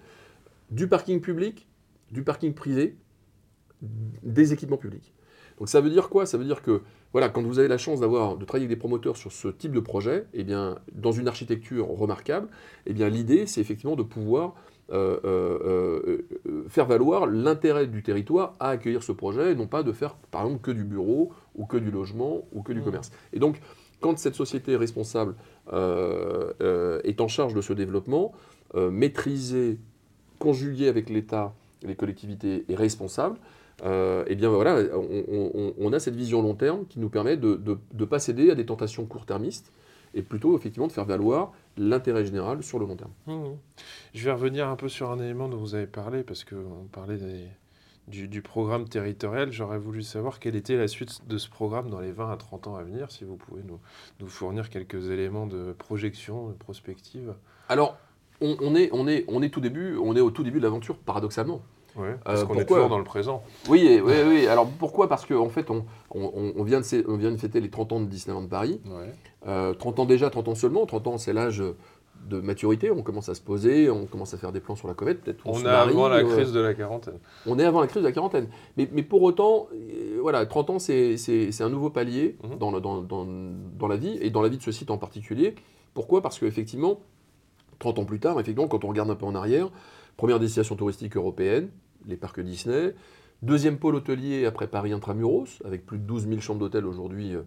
[0.71, 1.67] du parking public,
[2.09, 2.97] du parking privé,
[3.83, 5.13] des équipements publics.
[5.59, 6.25] Donc ça veut dire quoi?
[6.25, 8.79] Ça veut dire que voilà, quand vous avez la chance d'avoir de travailler avec des
[8.79, 12.47] promoteurs sur ce type de projet, eh bien, dans une architecture remarquable,
[12.85, 14.53] eh bien, l'idée, c'est effectivement de pouvoir
[14.91, 19.83] euh, euh, euh, faire valoir l'intérêt du territoire à accueillir ce projet, et non pas
[19.83, 22.83] de faire, par exemple, que du bureau, ou que du logement, ou que du Mmh.
[22.83, 23.11] commerce.
[23.33, 23.59] Et donc,
[24.01, 25.35] quand cette société responsable
[25.71, 28.33] est en charge de ce développement,
[28.75, 29.77] maîtrisée,
[30.39, 33.37] conjuguée avec l'État, les collectivités et responsable,
[33.83, 37.37] euh, eh bien voilà, on, on- on a cette vision long terme qui nous permet
[37.37, 37.59] de
[37.93, 39.71] ne pas céder à des tentations court-termistes
[40.13, 43.11] et plutôt effectivement de faire valoir l'intérêt général sur le long terme.
[43.27, 43.57] Mhm.
[44.13, 47.17] Je vais revenir un peu sur un élément dont vous avez parlé, parce qu'on parlait
[47.17, 47.47] des-
[48.07, 49.51] du, du programme territorial.
[49.51, 52.65] J'aurais voulu savoir quelle était la suite de ce programme dans les 20 à 30
[52.65, 53.79] ans à venir, si vous pouvez nous,
[54.19, 57.35] nous fournir quelques éléments de projection, de prospective.
[57.69, 57.95] Alors,
[58.41, 60.63] on, on est, on, est, on, est tout début, on est au tout début de
[60.63, 61.61] l'aventure, paradoxalement.
[62.23, 63.43] Parce Euh, qu'on est toujours dans le présent.
[63.67, 64.47] Oui, et- oui, oui.
[64.47, 65.07] Alors pourquoi?
[65.09, 67.69] Parce qu'en en fait, on, on- on vient de, sé- on vient de fêter les
[67.69, 68.79] 30 ans de Disneyland Paris.
[68.85, 69.13] Ouais.
[69.47, 70.85] Euh, 30 ans déjà, 30 ans seulement.
[70.85, 71.61] 30 ans, c'est l'âge
[72.29, 72.91] de maturité.
[72.91, 75.21] On commence à se poser, on commence à faire des plans sur la comète.
[75.21, 77.17] Peut-être On est marie, avant la euh, crise de la quarantaine.
[77.47, 78.47] On est avant la crise de la quarantaine.
[78.77, 81.15] Mais, mais pour autant, euh, voilà, 30 ans, c'est
[81.61, 82.57] un nouveau palier Mhm.
[82.59, 84.97] dans, le- dans, dans, dans la vie, et dans la vie de ce site en
[84.97, 85.55] particulier.
[85.93, 86.21] Pourquoi?
[86.21, 86.99] Parce qu'effectivement,
[87.79, 89.69] 30 ans plus tard, effectivement, quand on regarde un peu en arrière,
[90.19, 91.69] première destination touristique européenne,
[92.05, 92.93] les parcs Disney.
[93.41, 97.43] Deuxième pôle hôtelier après Paris Intramuros, avec plus de 12 000 chambres d'hôtel aujourd'hui euh,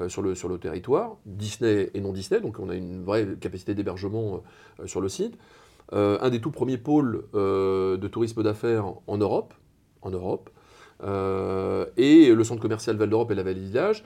[0.00, 1.18] euh, sur, le, territoire.
[1.24, 4.42] Disney et non Disney, donc on a une vraie capacité d'hébergement
[4.80, 5.38] euh, sur le site.
[5.92, 9.54] Un des tout premiers pôles de tourisme d'affaires en Europe.
[10.02, 10.50] En Europe.
[11.96, 14.02] Et le centre commercial Val d'Europe et la Vallée Village,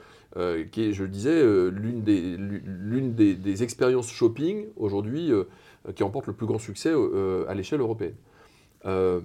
[0.71, 2.03] qui est, je le disais, l'une
[3.15, 5.31] des, expériences shopping aujourd'hui
[5.95, 8.15] qui remporte le plus grand succès euh, à l'échelle européenne.
[8.85, 9.21] Euh,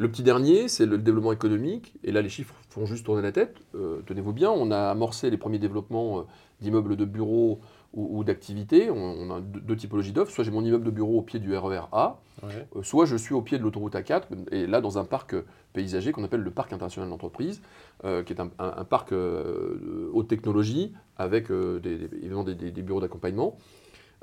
[0.00, 3.32] le petit dernier, c'est le développement économique, et là les chiffres font juste tourner la
[3.32, 3.56] tête.
[3.74, 6.22] Euh, Tenez-vous bien, on a amorcé les premiers développements euh,
[6.60, 7.58] d'immeubles de bureaux
[7.92, 8.90] ou, ou d'activités.
[8.90, 10.30] On, on a deux, deux typologies d'offres.
[10.30, 12.68] Soit j'ai mon immeuble de bureau au pied du RER A, Ouais.
[12.76, 14.22] euh, soit je suis au pied de l'autoroute A4,
[14.52, 17.60] et là dans un parc euh, paysager qu'on appelle le parc international d'entreprise,
[18.04, 22.70] euh, qui est un, un- un parc euh, haute technologie avec euh, des, des, des-
[22.70, 23.56] des bureaux d'accompagnement.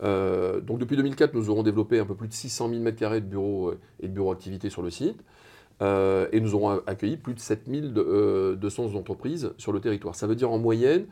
[0.03, 3.19] Euh, donc depuis 2004, nous aurons développé un peu plus de 600 000 m2 de
[3.19, 5.23] bureaux euh, et de bureaux activités sur le site.
[5.81, 10.15] Euh, et nous aurons accueilli plus de 7200 entreprises sur le territoire.
[10.15, 11.05] Ça veut dire en moyenne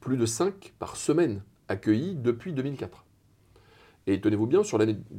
[0.00, 3.04] plus de 5 par semaine accueillis depuis 2004.
[4.08, 4.62] Et tenez-vous bien,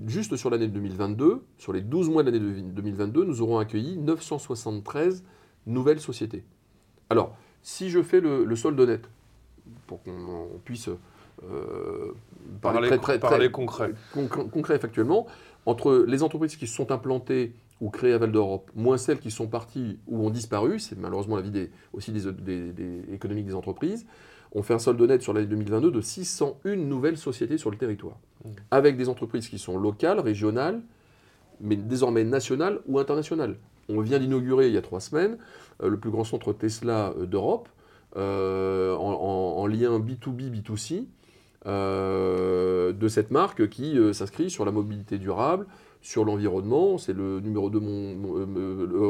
[0.06, 3.98] juste sur l'année 2022, sur les 12 mois de l'année de- 2022, nous aurons accueilli
[3.98, 5.24] 973
[5.66, 6.46] nouvelles sociétés.
[7.10, 9.10] Alors, si je fais le, solde net,
[9.88, 10.12] pour qu'on
[10.56, 10.90] on puisse
[11.44, 12.12] euh,
[12.62, 13.94] Parler, très- très- parler très- concret.
[14.14, 15.28] con- con- concret et factuellement,
[15.66, 19.30] entre les entreprises qui se sont implantées ou créées à Val d'Europe, moins celles qui
[19.30, 24.06] sont parties ou ont disparu, c'est malheureusement la vie des, aussi des, des- des- entreprises,
[24.54, 28.18] on fait un solde net sur l'année 2022 de 601 nouvelles sociétés sur le territoire,
[28.46, 28.50] Mmh.
[28.72, 30.82] avec des entreprises qui sont locales, régionales,
[31.60, 33.58] mais désormais nationales ou internationales.
[33.90, 35.38] On vient d'inaugurer il y a trois semaines
[35.84, 37.68] le plus grand centre Tesla d'Europe,
[38.16, 41.06] en, lien B2B, B2C,
[41.68, 45.68] de cette marque qui s'inscrit sur la mobilité durable,
[46.02, 46.98] sur l'environnement.
[46.98, 47.80] C'est le numéro 2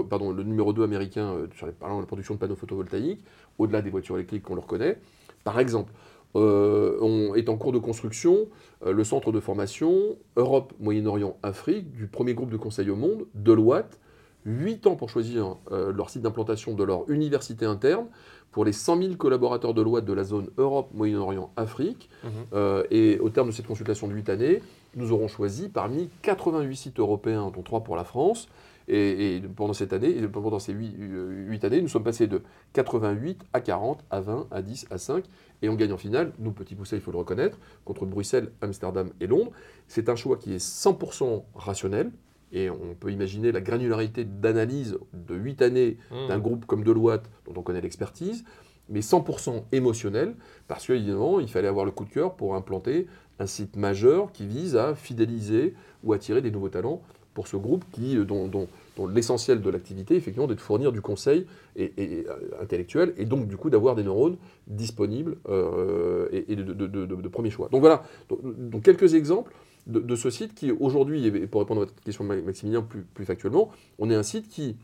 [0.09, 1.73] pardon, le numéro 2 américain sur la
[2.05, 3.23] production de panneaux photovoltaïques,
[3.57, 4.99] au-delà des voitures électriques qu'on le reconnaît.
[5.43, 5.93] Par exemple,
[6.35, 8.47] euh, on est en cours de construction
[8.85, 13.25] euh, le centre de formation Europe, Moyen-Orient, Afrique du premier groupe de conseil au monde,
[13.33, 13.99] Deloitte.
[14.47, 18.07] 8 ans pour choisir euh, leur site d'implantation de leur université interne
[18.51, 22.09] pour les 100 000 collaborateurs de Deloitte de la zone Europe, Moyen-Orient, Afrique.
[22.23, 22.83] Mhm.
[22.89, 24.63] et au terme de cette consultation de 8 années,
[24.95, 28.47] nous aurons choisi parmi 88 sites européens, dont 3 pour la France,
[28.89, 32.41] et, pendant cette année, pendant ces 8, années, nous sommes passés de
[32.73, 35.25] 88 à 40, à 20, à 10, à 5.
[35.61, 39.09] Et on gagne en finale, nous, Petit Pousset, il faut le reconnaître, contre Bruxelles, Amsterdam
[39.19, 39.51] et Londres.
[39.87, 42.11] C'est un choix qui est 100% rationnel.
[42.51, 46.27] Et on peut imaginer la granularité d'analyse de 8 années mmh.
[46.27, 48.45] d'un groupe comme Deloitte, dont on connaît l'expertise,
[48.89, 50.35] mais 100% émotionnel,
[50.67, 53.07] parce qu'évidemment, il fallait avoir le coup de cœur pour implanter
[53.39, 57.01] un site majeur qui vise à fidéliser ou attirer des nouveaux talents
[57.37, 58.67] pour ce groupe qui, euh, dont,
[59.13, 61.91] l'essentiel de l'activité, effectivement, est de fournir du conseil et,
[62.27, 67.51] euh, intellectuel, et donc, du coup, d'avoir des neurones disponibles euh, et, de, de, premier
[67.51, 67.69] choix.
[67.69, 69.53] Donc voilà, donc, quelques exemples
[69.87, 74.15] de, ce site qui, aujourd'hui, pour répondre à votre question, Maximilien, plus, factuellement, on est
[74.15, 74.75] un site qui,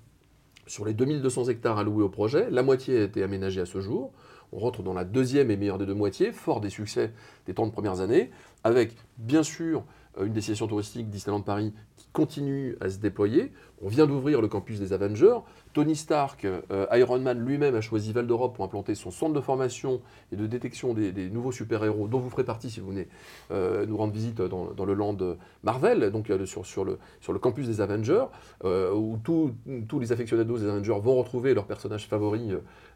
[0.65, 4.13] sur les 2200 hectares alloués au projet, la moitié a été aménagée à ce jour.
[4.53, 7.11] On rentre dans la deuxième et meilleure des deux moitiés, fort des succès
[7.47, 8.31] des 30 premières années,
[8.63, 9.83] avec bien sûr
[10.21, 11.73] une destination touristique, Disneyland Paris,
[12.13, 13.51] continue à se déployer.
[13.85, 15.39] On vient d'ouvrir le campus des Avengers.
[15.73, 19.41] Tony Stark, euh, Iron Man lui-même, a choisi Val d'Europe pour implanter son centre de
[19.41, 23.09] formation et de détection des, nouveaux super-héros, dont vous ferez partie si vous venez
[23.51, 25.17] euh, nous rendre visite dans, le land
[25.63, 28.25] Marvel, donc euh, sur, le, campus des Avengers,
[28.63, 32.53] où tous les aficionados des Avengers vont retrouver leurs personnages favoris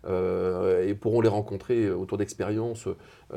[0.08, 2.88] et pourront les rencontrer autour d'expériences,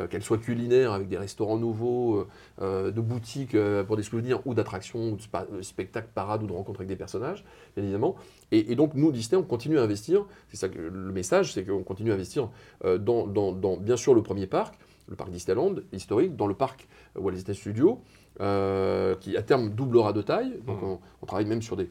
[0.08, 2.26] qu'elles soient culinaires, avec des restaurants nouveaux,
[2.60, 6.88] de boutiques pour des souvenirs, ou d'attractions, ou de spectacles, parades, ou de rencontres avec
[6.88, 7.39] des personnages,
[7.74, 8.16] bien évidemment.
[8.52, 10.26] Et, donc, nous, Disney, on continue à investir.
[10.48, 12.50] C'est ça que le message, c'est qu'on continue à investir
[12.84, 14.74] euh, dans, bien sûr, le premier parc,
[15.06, 18.02] le parc Disneyland historique, dans le parc Walt Disney Studios,
[18.40, 20.60] euh, qui à terme doublera de taille.
[20.66, 20.98] Donc, mmh.
[21.22, 21.88] on, travaille même sur des,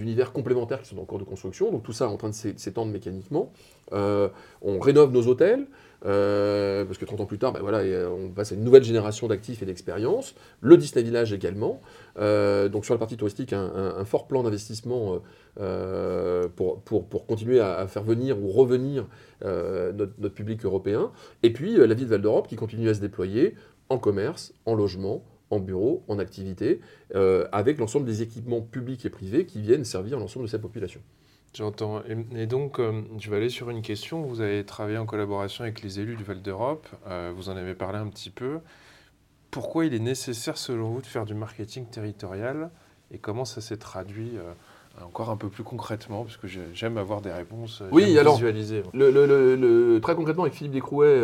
[0.00, 1.70] univers complémentaires qui sont en cours de construction.
[1.70, 3.52] Donc, tout ça est en train de s'étendre mécaniquement.
[3.92, 4.28] Euh,
[4.62, 5.66] on rénove nos hôtels.
[6.04, 9.26] Euh, parce que 30 ans plus tard, ben voilà, on passe à une nouvelle génération
[9.28, 10.34] d'actifs et d'expériences.
[10.60, 11.80] Le Disney Village également.
[12.18, 15.20] Euh, donc sur la partie touristique, un, fort plan d'investissement
[15.58, 19.06] euh, pour, pour, pour, continuer à, faire venir ou revenir
[19.42, 21.10] notre, notre, public européen.
[21.42, 23.54] Et puis la ville de Val d'Europe qui continue à se déployer
[23.88, 26.80] en commerce, en logement, en bureau, en activité,
[27.52, 31.00] avec l'ensemble des équipements publics et privés qui viennent servir l'ensemble de cette population.
[31.56, 32.02] J'entends.
[32.34, 34.20] Et, donc, euh, je vais aller sur une question.
[34.20, 36.86] Vous avez travaillé en collaboration avec les élus du Val d'Europe.
[37.08, 38.58] Euh, vous en avez parlé un petit peu.
[39.50, 42.70] Pourquoi il est nécessaire, selon vous, de faire du marketing territorial
[43.10, 44.52] et comment ça s'est traduit euh,
[45.02, 48.82] encore un peu plus concrètement, parce que j'aime avoir des réponses oui, alors, visualiser.
[48.92, 51.18] Le, très concrètement, avec Philippe Descrouet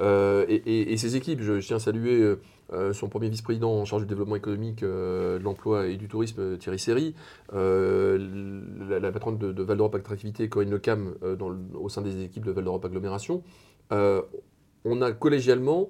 [0.00, 2.34] et, ses équipes, je, tiens à saluer
[2.72, 6.58] euh, son premier vice-président en charge du développement économique, euh, de l'emploi et du tourisme,
[6.58, 7.14] Thierry Serry,
[7.52, 8.18] euh,
[8.88, 11.14] la, patronne de, Val d'Europe Attractivité, Corinne Lecam,
[11.74, 13.42] au sein des équipes de Val d'Europe Agglomération,
[13.90, 15.88] on a collégialement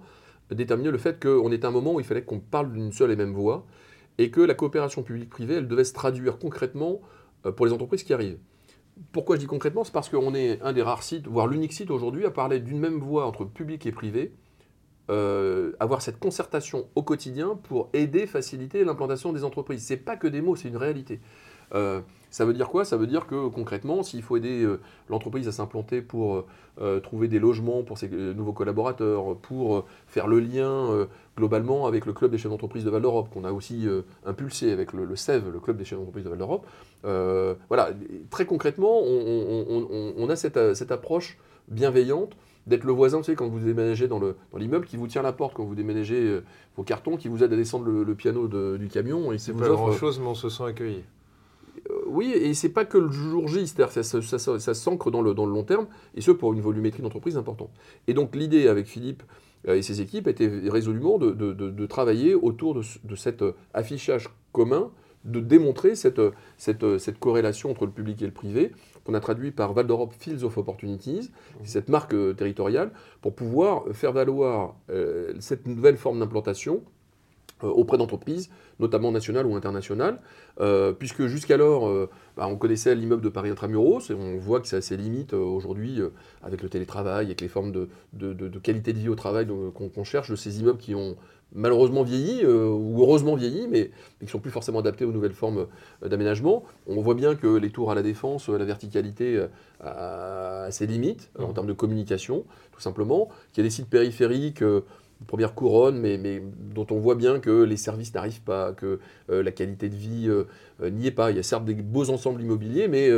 [0.51, 3.11] déterminé le fait qu'on était à un moment où il fallait qu'on parle d'une seule
[3.11, 3.67] et même voix,
[4.19, 7.01] et que la coopération publique-privée, elle devait se traduire concrètement
[7.57, 8.39] pour les entreprises qui arrivent.
[9.13, 9.85] Pourquoi je dis concrètement?
[9.85, 12.79] C'est parce qu'on est un des rares sites, voire l'unique site aujourd'hui, à parler d'une
[12.79, 14.33] même voix entre public et privé,
[15.09, 19.87] euh, avoir cette concertation au quotidien pour aider, faciliter l'implantation des entreprises.
[19.87, 21.21] Ce n'est pas que des mots, c'est une réalité.
[21.75, 22.85] Euh, ça veut dire quoi?
[22.85, 26.45] Ça veut dire que concrètement, s'il faut aider euh, l'entreprise à s'implanter pour
[27.03, 32.33] trouver des logements pour ses nouveaux collaborateurs, pour faire le lien globalement avec le club
[32.33, 33.89] des chefs d'entreprise de Val d'Europe, qu'on a aussi
[34.27, 36.67] impulsé avec le, CEV, le club des chefs d'entreprise de Val d'Europe,
[37.03, 37.89] voilà,
[38.29, 41.39] très concrètement, on, a cette approche
[41.69, 42.37] bienveillante
[42.67, 44.21] d'être le voisin, vous savez, quand vous déménagez dans
[44.57, 46.45] l'immeuble, dans qui vous tient la porte quand vous déménagez euh,
[46.77, 49.33] vos cartons, qui vous aide à descendre le, piano du camion.
[49.33, 51.05] Et c'est pas grand-chose, mais on se sent accueilli.
[51.91, 55.35] Euh, oui, et c'est pas que le jour J, c'est-à-dire ça, ça, s'ancre dans le,
[55.35, 57.71] dans le long terme, et ce pour une volumétrie d'entreprise importante.
[58.09, 59.23] Et donc l'idée avec Philippe
[59.69, 64.91] euh, et ses équipes était résolument de, de, de, travailler autour de, cet affichage commun,
[65.25, 66.21] de démontrer cette,
[66.57, 68.73] cette, cette corrélation entre le public et le privé,
[69.07, 71.31] qu'on a traduit par Val d'Europe Fields of Opportunities,
[71.65, 72.91] cette marque euh, territoriale,
[73.23, 76.83] pour pouvoir faire valoir euh, cette nouvelle forme d'implantation
[77.63, 80.21] auprès d'entreprises, notamment nationales ou internationales,
[80.99, 81.91] puisque jusqu'alors,
[82.37, 86.03] bah, on connaissait l'immeuble de Paris Intramuros, et on voit que c'est assez limite aujourd'hui,
[86.43, 90.31] avec le télétravail, avec les formes de, de, qualité de vie au travail qu'on cherche,
[90.31, 91.17] de ces immeubles qui ont
[91.55, 95.33] malheureusement vieilli, euh, ou heureusement vieilli, mais, qui ne sont plus forcément adaptés aux nouvelles
[95.33, 95.67] formes
[96.05, 96.65] euh, d'aménagement.
[96.87, 99.47] On voit bien que les tours à la défense, euh, la verticalité
[99.81, 101.55] a ses limites en mmh.
[101.55, 103.29] termes de communication, tout simplement.
[103.53, 104.63] Qu'il y a des sites périphériques
[105.27, 106.43] première couronne, mais, mais,
[106.75, 110.31] dont on voit bien que les services n'arrivent pas, que la qualité de vie
[110.83, 111.31] n'y est pas.
[111.31, 113.11] Il y a certes des beaux ensembles immobiliers, mais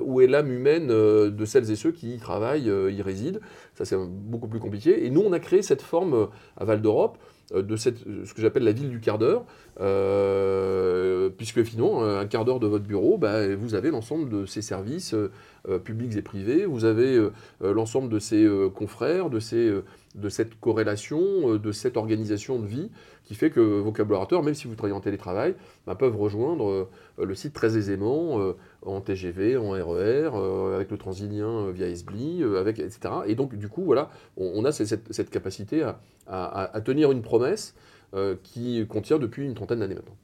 [0.00, 3.40] où est l'âme humaine de celles et ceux qui y travaillent, y résident
[3.74, 5.04] Ça, c'est beaucoup plus compliqué.
[5.04, 7.18] Et nous, on a créé cette forme à Val d'Europe
[7.52, 9.44] euh, de ce que j'appelle la ville du quart d'heure,
[9.80, 14.62] euh, puisque finalement, un quart d'heure de votre bureau, bah, vous avez l'ensemble de ces
[14.62, 17.18] services euh, publics et privés, vous avez
[17.60, 19.72] l'ensemble de ces confrères, de, ces,
[20.14, 22.90] de cette corrélation, de cette organisation de vie
[23.24, 25.54] qui fait que vos collaborateurs, même si vous travaillez en télétravail,
[25.86, 28.38] bah, peuvent rejoindre le site très aisément
[28.82, 30.30] en TGV, en RER,
[30.74, 33.14] avec le Transilien via Esbly, avec, etc.
[33.26, 37.74] Et donc, du coup, voilà, on, a cette, cette capacité à, à, tenir une promesse
[38.14, 40.16] euh, qui contient depuis une trentaine d'années maintenant.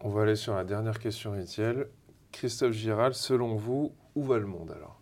[0.00, 1.84] On va aller sur la dernière question, Étienne.
[2.32, 4.98] Christophe Giral, selon vous, où va le monde alors?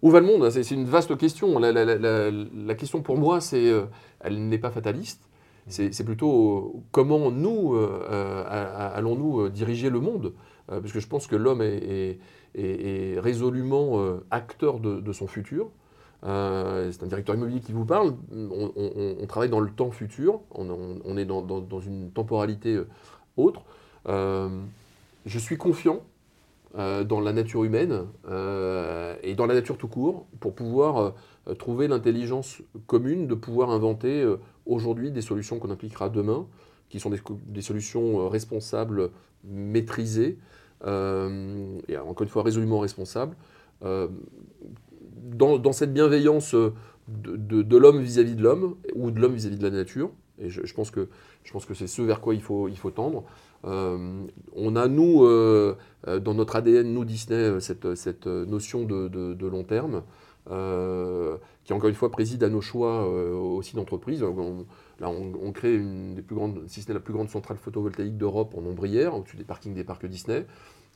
[0.00, 0.48] Où va le monde?
[0.48, 1.58] C'est une vaste question.
[1.58, 3.84] La, question pour moi, c'est, euh,
[4.20, 5.20] elle n'est pas fataliste.
[5.66, 10.32] C'est plutôt euh, comment nous allons-nous diriger le monde
[10.66, 12.18] Parce que je pense que l'homme est,
[13.20, 15.70] résolument acteur de, son futur.
[16.24, 18.14] Euh, c'est un directeur immobilier qui vous parle.
[18.32, 22.88] On, travaille dans le temps futur, on, est dans, une temporalité euh,
[23.36, 23.62] autre.
[24.08, 24.48] Euh,
[25.26, 26.00] je suis confiant
[26.76, 28.04] dans la nature humaine
[29.24, 31.14] et dans la nature tout court pour pouvoir
[31.58, 34.24] trouver l'intelligence commune de pouvoir inventer
[34.70, 36.46] aujourd'hui des solutions qu'on appliquera demain,
[36.88, 39.10] qui sont des, solutions responsables,
[39.44, 40.38] maîtrisées,
[40.84, 43.36] et encore une fois résolument responsables,
[45.22, 46.72] dans, cette bienveillance euh,
[47.08, 50.10] de, l'homme vis-à-vis de l'homme ou de l'homme vis-à-vis de la nature.
[50.38, 51.08] Et je, pense que,
[51.74, 53.24] c'est ce vers quoi il faut, tendre.
[53.66, 54.24] Euh,
[54.56, 60.02] on a, nous, euh, dans notre ADN, nous, Disney, cette, notion de, long terme,
[60.50, 64.22] qui, encore une fois, préside à nos choix aussi d'entreprise.
[65.00, 68.16] là, on, crée une des plus grandes, si ce n'est la plus grande centrale photovoltaïque
[68.16, 70.46] d'Europe en ombrière, au-dessus des parkings des parcs Disney.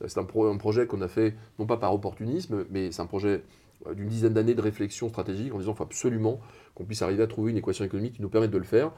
[0.05, 3.43] C'est un, projet qu'on a fait, non pas par opportunisme, mais c'est un projet
[3.87, 6.39] euh, d'une dizaine d'années de réflexion stratégique en disant qu'il faut absolument
[6.73, 8.91] qu'on puisse arriver à trouver une équation économique qui nous permette de le faire.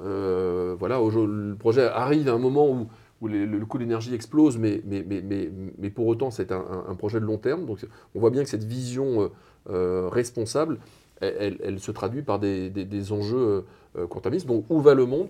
[0.00, 2.86] Euh, voilà, le projet arrive à un moment où,
[3.20, 7.20] où le coût de l'énergie explose, mais, mais, mais, mais, pour autant c'est un, projet
[7.20, 7.64] de long terme.
[7.66, 9.30] Donc on voit bien que cette vision
[9.70, 10.78] euh, responsable,
[11.20, 13.64] elle, se traduit par des, des, enjeux
[13.96, 14.06] euh,
[14.46, 15.28] Donc où va le monde?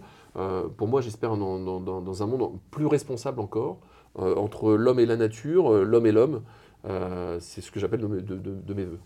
[0.76, 3.78] Pour moi, j'espère dans, dans, un monde plus responsable encore,
[4.16, 6.42] entre l'homme et la nature, l'homme et l'homme.
[6.88, 9.00] Euh, c'est ce que j'appelle de, mes voeux.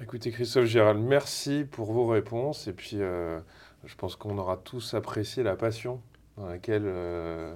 [0.00, 2.66] Écoutez, Christophe Gérald, merci pour vos réponses.
[2.66, 3.38] Et puis, euh,
[3.84, 6.00] je pense qu'on aura tous apprécié la passion
[6.36, 7.54] dans laquelle euh,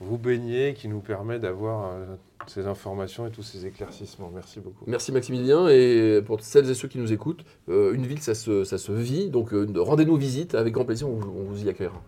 [0.00, 1.92] vous baignez, qui nous permet d'avoir
[2.46, 4.30] ces informations et tous ces éclaircissements.
[4.32, 4.84] Merci beaucoup.
[4.86, 5.68] Merci Maximilien.
[5.68, 9.30] Et pour celles et ceux qui nous écoutent, une ville, ça se, ça se vit.
[9.30, 10.54] Donc, rendez-nous visite.
[10.54, 12.02] Avec grand plaisir, on, vous y accueillera.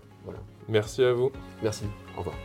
[0.68, 1.33] Merci à vous.
[1.62, 1.85] Merci.
[2.14, 2.37] Au revoir.